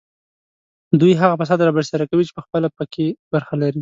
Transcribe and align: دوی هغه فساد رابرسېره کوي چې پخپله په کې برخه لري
دوی 1.01 1.13
هغه 1.21 1.35
فساد 1.41 1.59
رابرسېره 1.67 2.05
کوي 2.11 2.23
چې 2.27 2.35
پخپله 2.39 2.67
په 2.77 2.83
کې 2.93 3.05
برخه 3.33 3.53
لري 3.61 3.69